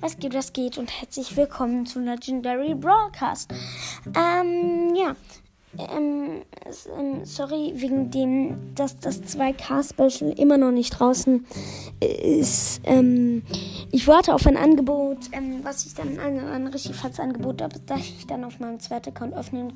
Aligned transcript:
Was 0.00 0.18
geht, 0.18 0.32
was 0.32 0.54
geht 0.54 0.78
und 0.78 0.90
herzlich 0.98 1.36
willkommen 1.36 1.84
zu 1.84 2.00
Legendary 2.00 2.74
Broadcast. 2.74 3.52
Ähm, 4.06 4.94
ja. 4.94 5.14
Ähm, 5.76 6.42
ähm, 6.98 7.24
sorry 7.24 7.74
wegen 7.76 8.10
dem, 8.10 8.74
dass 8.74 8.98
das 8.98 9.22
2K-Special 9.22 10.32
immer 10.38 10.56
noch 10.56 10.70
nicht 10.70 10.98
draußen 10.98 11.44
ist. 12.00 12.80
Ähm, 12.84 13.42
ich 13.92 14.08
warte 14.08 14.32
auf 14.32 14.46
ein 14.46 14.56
Angebot, 14.56 15.18
ähm, 15.32 15.60
was 15.64 15.84
ich 15.84 15.92
dann, 15.92 16.18
ein, 16.18 16.38
ein 16.48 16.66
richtig 16.68 16.96
fettes 16.96 17.20
Angebot, 17.20 17.60
das 17.60 18.00
ich 18.00 18.26
dann 18.26 18.44
auf 18.44 18.58
meinem 18.58 18.80
zweiten 18.80 19.10
Account 19.10 19.34
öffnen 19.34 19.74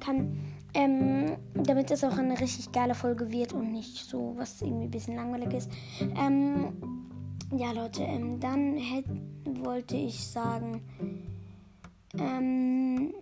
kann. 0.00 0.38
Ähm, 0.74 1.36
damit 1.54 1.90
es 1.90 2.04
auch 2.04 2.18
eine 2.18 2.38
richtig 2.38 2.72
geile 2.72 2.94
Folge 2.94 3.30
wird 3.30 3.54
und 3.54 3.72
nicht 3.72 4.08
so 4.08 4.34
was 4.36 4.60
irgendwie 4.60 4.84
ein 4.84 4.90
bisschen 4.90 5.16
langweilig 5.16 5.54
ist. 5.54 5.70
Ähm, 6.00 6.74
ja, 7.56 7.72
Leute, 7.72 8.02
ähm, 8.02 8.40
dann 8.40 8.76
hätte, 8.76 9.10
wollte 9.44 9.96
ich 9.96 10.26
sagen, 10.26 10.82
ähm, 12.18 13.14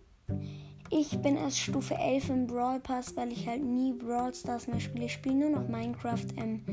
ich 0.90 1.20
bin 1.22 1.36
erst 1.36 1.58
Stufe 1.58 1.94
11 1.94 2.30
im 2.30 2.46
Brawl 2.46 2.80
Pass, 2.80 3.16
weil 3.16 3.32
ich 3.32 3.46
halt 3.46 3.62
nie 3.62 3.92
Brawl 3.92 4.34
Stars 4.34 4.66
mehr 4.66 4.80
spiele. 4.80 5.06
Ich 5.06 5.12
spiele 5.12 5.36
nur 5.36 5.50
noch 5.50 5.68
Minecraft. 5.68 6.26
Ähm, 6.36 6.64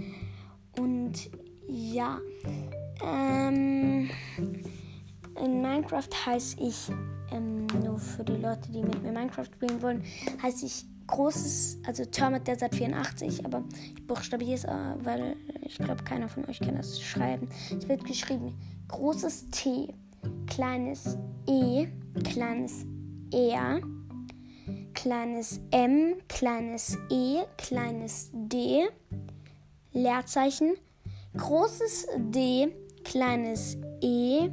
und 0.80 1.30
ja, 1.68 2.20
ähm, 3.04 4.10
in 5.44 5.62
Minecraft 5.62 6.10
heiße 6.26 6.58
ich, 6.60 6.90
ähm, 7.32 7.68
nur 7.84 8.00
für 8.00 8.24
die 8.24 8.38
Leute, 8.38 8.72
die 8.72 8.82
mit 8.82 9.02
mir 9.04 9.12
Minecraft 9.12 9.46
spielen 9.46 9.82
wollen, 9.82 10.04
heiße 10.42 10.66
ich 10.66 10.86
großes, 11.08 11.80
also 11.86 12.06
Termit 12.06 12.48
Desert 12.48 12.76
84, 12.76 13.46
aber 13.46 13.64
ich 13.96 14.06
buchstabiere 14.06 14.54
es, 14.54 14.64
äh, 14.66 14.96
weil 15.04 15.36
ich 15.62 15.78
glaube, 15.78 16.04
keiner 16.04 16.30
von 16.30 16.46
euch 16.46 16.60
kann 16.60 16.76
das 16.76 17.02
schreiben. 17.02 17.48
Es 17.76 17.88
wird 17.88 18.06
geschrieben 18.06 18.56
großes 18.88 19.50
T, 19.52 19.94
kleines 20.48 21.18
E, 21.48 21.88
kleines 22.24 22.86
R, 23.32 23.82
kleines 24.94 25.60
M, 25.72 26.16
kleines 26.28 26.98
E, 27.10 27.42
kleines 27.58 28.30
D, 28.34 28.88
Leerzeichen, 29.92 30.76
großes 31.36 32.08
D, 32.18 32.70
kleines 33.04 33.78
E, 34.02 34.50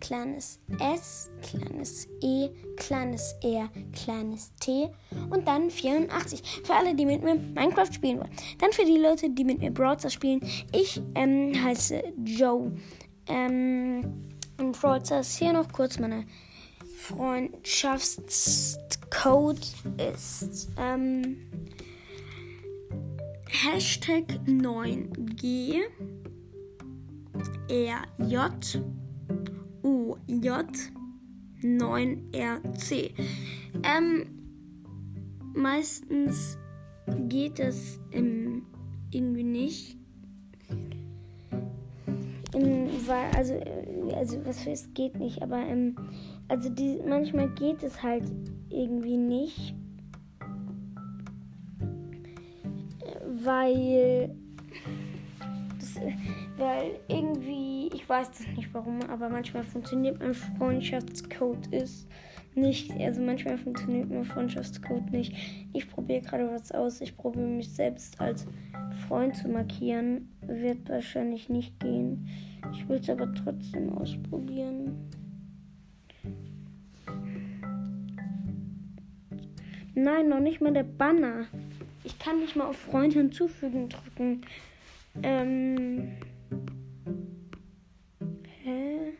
kleines 0.00 0.60
s, 0.78 1.30
kleines 1.42 2.08
e, 2.22 2.48
kleines 2.76 3.34
r, 3.42 3.68
kleines 3.92 4.52
t 4.60 4.88
und 5.30 5.46
dann 5.46 5.70
84. 5.70 6.62
Für 6.64 6.74
alle, 6.74 6.94
die 6.94 7.06
mit 7.06 7.22
mir 7.22 7.34
Minecraft 7.34 7.92
spielen 7.92 8.18
wollen. 8.18 8.30
Dann 8.58 8.72
für 8.72 8.84
die 8.84 8.98
Leute, 8.98 9.30
die 9.30 9.44
mit 9.44 9.60
mir 9.60 9.70
Browser 9.70 10.10
spielen. 10.10 10.40
Ich 10.72 11.00
ähm, 11.14 11.52
heiße 11.62 12.02
Joe. 12.24 12.72
Ähm, 13.26 14.28
und 14.58 14.80
Brawlstars 14.80 15.36
hier 15.36 15.52
noch 15.52 15.70
kurz 15.72 15.98
meine 15.98 16.24
Freundschaftscode 16.96 19.74
ist 20.12 20.68
ähm, 20.78 21.36
Hashtag 23.46 24.24
9G 24.46 25.82
RJ 27.70 28.80
UJ9RC. 30.40 33.12
Ähm, 33.82 34.26
meistens 35.54 36.56
geht 37.28 37.58
das 37.58 37.98
ähm, 38.12 38.66
irgendwie 39.10 39.44
nicht. 39.44 39.96
Ähm, 42.54 42.88
weil, 43.06 43.30
also, 43.36 43.54
also 44.14 44.38
was 44.44 44.62
für 44.62 44.70
es 44.70 44.92
geht 44.94 45.18
nicht, 45.18 45.42
aber 45.42 45.58
ähm, 45.58 45.96
also 46.48 46.68
die, 46.68 47.00
manchmal 47.06 47.48
geht 47.50 47.82
es 47.82 48.02
halt 48.02 48.30
irgendwie 48.70 49.16
nicht. 49.16 49.74
Weil 53.40 54.34
das, 55.94 56.02
weil 56.56 56.98
irgendwie, 57.08 57.88
ich 57.94 58.08
weiß 58.08 58.30
das 58.30 58.46
nicht 58.56 58.72
warum, 58.72 59.02
aber 59.02 59.28
manchmal 59.28 59.64
funktioniert 59.64 60.18
mein 60.20 60.34
Freundschaftscode 60.34 61.68
ist 61.68 62.08
nicht. 62.58 62.90
Also 62.92 63.22
manchmal 63.22 63.58
funktioniert 63.58 64.10
mein 64.10 64.24
Freundschaftscode 64.24 65.10
nicht. 65.10 65.34
Ich 65.72 65.88
probiere 65.88 66.22
gerade 66.22 66.50
was 66.50 66.72
aus. 66.72 67.00
Ich 67.00 67.16
probiere 67.16 67.46
mich 67.46 67.72
selbst 67.72 68.20
als 68.20 68.46
Freund 69.06 69.36
zu 69.36 69.48
markieren. 69.48 70.28
Wird 70.42 70.88
wahrscheinlich 70.88 71.48
nicht 71.48 71.78
gehen. 71.80 72.28
Ich 72.72 72.88
will 72.88 72.98
es 72.98 73.08
aber 73.08 73.32
trotzdem 73.34 73.92
ausprobieren. 73.96 75.08
Nein, 79.94 80.28
noch 80.28 80.40
nicht 80.40 80.60
mal 80.60 80.72
der 80.72 80.84
Banner. 80.84 81.46
Ich 82.04 82.18
kann 82.18 82.40
nicht 82.40 82.56
mal 82.56 82.66
auf 82.66 82.76
Freund 82.76 83.14
hinzufügen 83.14 83.88
drücken. 83.88 84.42
Ähm. 85.22 86.16
Hä? 88.62 89.12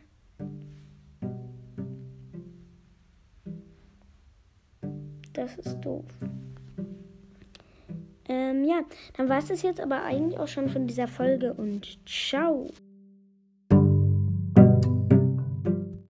Das 5.33 5.55
ist 5.57 5.79
doof. 5.81 6.05
Ähm, 8.27 8.63
ja, 8.63 8.81
dann 9.17 9.29
war 9.29 9.39
es 9.39 9.47
das 9.47 9.63
jetzt 9.63 9.79
aber 9.79 10.03
eigentlich 10.03 10.39
auch 10.39 10.47
schon 10.47 10.69
von 10.69 10.85
dieser 10.85 11.07
Folge 11.07 11.53
und 11.53 11.99
ciao. 12.07 12.67